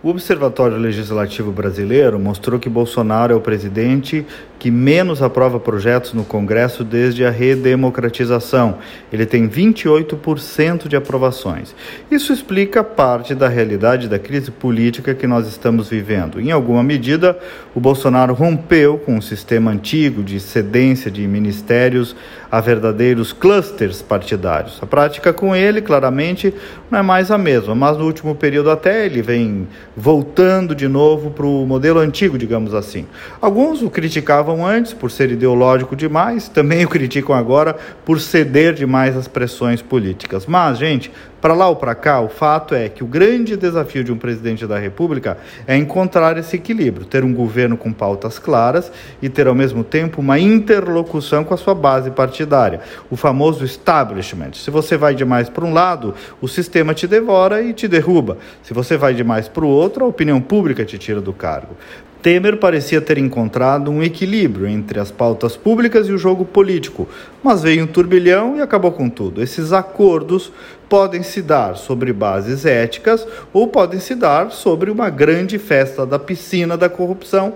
O 0.00 0.10
Observatório 0.10 0.76
Legislativo 0.76 1.50
Brasileiro 1.50 2.20
mostrou 2.20 2.60
que 2.60 2.68
Bolsonaro 2.68 3.32
é 3.32 3.36
o 3.36 3.40
presidente 3.40 4.24
que 4.56 4.70
menos 4.70 5.22
aprova 5.22 5.58
projetos 5.58 6.12
no 6.12 6.24
Congresso 6.24 6.84
desde 6.84 7.24
a 7.24 7.30
redemocratização. 7.30 8.78
Ele 9.12 9.26
tem 9.26 9.48
28% 9.48 10.86
de 10.86 10.96
aprovações. 10.96 11.74
Isso 12.10 12.32
explica 12.32 12.82
parte 12.82 13.34
da 13.34 13.48
realidade 13.48 14.08
da 14.08 14.18
crise 14.18 14.50
política 14.50 15.14
que 15.14 15.26
nós 15.26 15.46
estamos 15.46 15.88
vivendo. 15.88 16.40
Em 16.40 16.50
alguma 16.50 16.82
medida, 16.82 17.38
o 17.74 17.80
Bolsonaro 17.80 18.34
rompeu 18.34 18.98
com 18.98 19.18
o 19.18 19.22
sistema 19.22 19.70
antigo 19.70 20.22
de 20.22 20.40
cedência 20.40 21.10
de 21.10 21.26
ministérios 21.26 22.14
a 22.50 22.60
verdadeiros 22.60 23.32
clusters 23.32 24.00
partidários. 24.00 24.78
A 24.80 24.86
prática 24.86 25.32
com 25.32 25.54
ele, 25.54 25.82
claramente, 25.82 26.52
não 26.90 26.98
é 26.98 27.02
mais 27.02 27.30
a 27.30 27.38
mesma, 27.38 27.74
mas 27.74 27.96
no 27.96 28.04
último 28.04 28.34
período 28.34 28.70
até 28.70 29.04
ele 29.06 29.22
vem 29.22 29.68
voltando 29.98 30.74
de 30.74 30.86
novo 30.86 31.30
para 31.30 31.44
o 31.44 31.66
modelo 31.66 31.98
antigo, 31.98 32.38
digamos 32.38 32.72
assim. 32.72 33.04
Alguns 33.40 33.82
o 33.82 33.90
criticavam 33.90 34.64
antes 34.64 34.92
por 34.92 35.10
ser 35.10 35.32
ideológico 35.32 35.96
demais, 35.96 36.48
também 36.48 36.84
o 36.84 36.88
criticam 36.88 37.34
agora 37.34 37.76
por 38.04 38.20
ceder 38.20 38.74
demais 38.74 39.16
às 39.16 39.26
pressões 39.26 39.82
políticas. 39.82 40.46
Mas, 40.46 40.78
gente, 40.78 41.10
para 41.40 41.54
lá 41.54 41.68
ou 41.68 41.76
para 41.76 41.94
cá, 41.94 42.20
o 42.20 42.28
fato 42.28 42.74
é 42.74 42.88
que 42.88 43.04
o 43.04 43.06
grande 43.06 43.56
desafio 43.56 44.02
de 44.02 44.12
um 44.12 44.18
presidente 44.18 44.66
da 44.66 44.78
República 44.78 45.38
é 45.66 45.76
encontrar 45.76 46.36
esse 46.36 46.56
equilíbrio, 46.56 47.06
ter 47.06 47.24
um 47.24 47.32
governo 47.32 47.76
com 47.76 47.92
pautas 47.92 48.38
claras 48.38 48.90
e 49.22 49.28
ter 49.28 49.46
ao 49.46 49.54
mesmo 49.54 49.84
tempo 49.84 50.20
uma 50.20 50.38
interlocução 50.38 51.44
com 51.44 51.54
a 51.54 51.56
sua 51.56 51.74
base 51.74 52.10
partidária, 52.10 52.80
o 53.10 53.16
famoso 53.16 53.64
establishment. 53.64 54.54
Se 54.54 54.70
você 54.70 54.96
vai 54.96 55.14
demais 55.14 55.48
para 55.48 55.64
um 55.64 55.72
lado, 55.72 56.14
o 56.40 56.48
sistema 56.48 56.94
te 56.94 57.06
devora 57.06 57.62
e 57.62 57.72
te 57.72 57.86
derruba. 57.86 58.38
Se 58.62 58.74
você 58.74 58.96
vai 58.96 59.14
demais 59.14 59.48
para 59.48 59.64
o 59.64 59.68
outro, 59.68 60.04
a 60.04 60.08
opinião 60.08 60.40
pública 60.40 60.84
te 60.84 60.98
tira 60.98 61.20
do 61.20 61.32
cargo. 61.32 61.76
Temer 62.20 62.56
parecia 62.56 63.00
ter 63.00 63.16
encontrado 63.16 63.92
um 63.92 64.02
equilíbrio 64.02 64.66
entre 64.66 64.98
as 64.98 65.10
pautas 65.10 65.56
públicas 65.56 66.08
e 66.08 66.12
o 66.12 66.18
jogo 66.18 66.44
político, 66.44 67.08
mas 67.44 67.62
veio 67.62 67.84
um 67.84 67.86
turbilhão 67.86 68.56
e 68.56 68.60
acabou 68.60 68.90
com 68.90 69.08
tudo. 69.08 69.40
Esses 69.40 69.72
acordos 69.72 70.52
podem 70.88 71.22
se 71.22 71.40
dar 71.40 71.76
sobre 71.76 72.12
bases 72.12 72.66
éticas 72.66 73.24
ou 73.52 73.68
podem 73.68 74.00
se 74.00 74.16
dar 74.16 74.50
sobre 74.50 74.90
uma 74.90 75.10
grande 75.10 75.58
festa 75.58 76.04
da 76.04 76.18
piscina 76.18 76.76
da 76.76 76.88
corrupção 76.88 77.54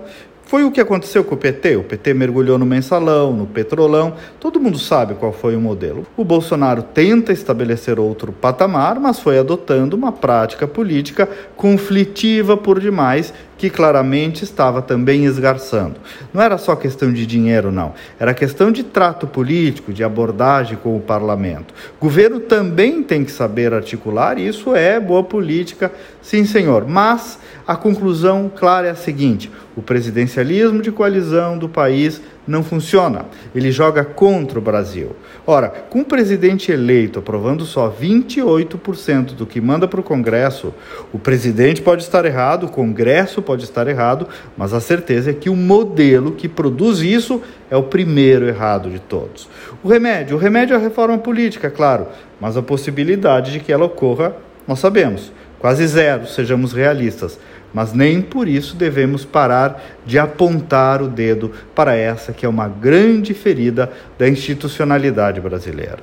foi 0.53 0.63
o 0.63 0.71
que 0.71 0.79
aconteceu 0.79 1.23
com 1.23 1.33
o 1.33 1.37
PT. 1.37 1.77
O 1.77 1.83
PT 1.83 2.13
mergulhou 2.13 2.59
no 2.59 2.65
mensalão, 2.65 3.33
no 3.33 3.47
petrolão, 3.47 4.13
todo 4.39 4.59
mundo 4.59 4.77
sabe 4.77 5.15
qual 5.15 5.33
foi 5.33 5.55
o 5.55 5.59
modelo. 5.59 6.05
O 6.15 6.23
Bolsonaro 6.23 6.83
tenta 6.83 7.33
estabelecer 7.33 7.99
outro 7.99 8.31
patamar, 8.31 8.99
mas 8.99 9.19
foi 9.19 9.39
adotando 9.39 9.95
uma 9.95 10.11
prática 10.11 10.67
política 10.67 11.27
conflitiva 11.55 12.55
por 12.55 12.79
demais 12.79 13.33
que 13.63 13.69
claramente 13.69 14.43
estava 14.43 14.81
também 14.81 15.23
esgarçando. 15.23 15.95
Não 16.33 16.41
era 16.41 16.57
só 16.57 16.75
questão 16.75 17.13
de 17.13 17.25
dinheiro, 17.25 17.71
não. 17.71 17.93
Era 18.19 18.33
questão 18.33 18.73
de 18.73 18.83
trato 18.83 19.25
político, 19.25 19.93
de 19.93 20.03
abordagem 20.03 20.77
com 20.77 20.97
o 20.97 20.99
parlamento. 20.99 21.73
Governo 21.97 22.41
também 22.41 23.01
tem 23.01 23.23
que 23.23 23.31
saber 23.31 23.73
articular, 23.73 24.37
e 24.37 24.45
isso 24.45 24.75
é 24.75 24.99
boa 24.99 25.23
política, 25.23 25.93
sim, 26.21 26.43
senhor. 26.43 26.85
Mas 26.85 27.39
a 27.65 27.77
conclusão 27.77 28.51
clara 28.53 28.87
é 28.87 28.91
a 28.91 28.95
seguinte: 28.95 29.49
o 29.77 29.81
presidencialismo 29.81 30.81
de 30.81 30.91
coalizão 30.91 31.57
do 31.57 31.69
país 31.69 32.21
não 32.47 32.63
funciona. 32.63 33.25
Ele 33.55 33.71
joga 33.71 34.03
contra 34.03 34.59
o 34.59 34.61
Brasil. 34.61 35.15
Ora, 35.47 35.69
com 35.89 36.01
o 36.01 36.05
presidente 36.05 36.71
eleito 36.71 37.19
aprovando 37.19 37.65
só 37.65 37.89
28% 37.89 39.33
do 39.33 39.45
que 39.45 39.61
manda 39.61 39.87
para 39.87 39.99
o 39.99 40.03
Congresso, 40.03 40.73
o 41.11 41.17
presidente 41.17 41.81
pode 41.81 42.03
estar 42.03 42.25
errado, 42.25 42.65
o 42.65 42.69
Congresso 42.69 43.41
pode 43.53 43.65
estar 43.65 43.87
errado, 43.87 44.27
mas 44.57 44.73
a 44.73 44.81
certeza 44.81 45.29
é 45.29 45.33
que 45.33 45.49
o 45.49 45.55
modelo 45.55 46.31
que 46.31 46.49
produz 46.49 46.99
isso 46.99 47.39
é 47.69 47.77
o 47.77 47.83
primeiro 47.83 48.47
errado 48.47 48.89
de 48.89 48.97
todos. 48.97 49.47
O 49.83 49.87
remédio, 49.87 50.35
o 50.35 50.39
remédio 50.39 50.73
é 50.73 50.77
a 50.77 50.81
reforma 50.81 51.19
política, 51.19 51.69
claro, 51.69 52.07
mas 52.41 52.57
a 52.57 52.63
possibilidade 52.63 53.51
de 53.51 53.59
que 53.59 53.71
ela 53.71 53.85
ocorra, 53.85 54.35
nós 54.67 54.79
sabemos, 54.79 55.31
quase 55.59 55.85
zero, 55.85 56.25
sejamos 56.27 56.73
realistas 56.73 57.39
mas 57.73 57.91
nem 57.91 58.21
por 58.21 58.47
isso 58.47 58.75
devemos 58.75 59.25
parar 59.25 59.83
de 60.05 60.19
apontar 60.19 61.01
o 61.01 61.07
dedo 61.07 61.51
para 61.73 61.95
essa 61.95 62.31
que 62.31 62.45
é 62.45 62.49
uma 62.49 62.67
grande 62.67 63.33
ferida 63.33 63.91
da 64.17 64.29
institucionalidade 64.29 65.41
brasileira. 65.41 65.97